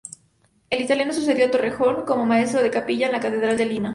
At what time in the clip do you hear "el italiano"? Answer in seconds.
0.71-1.13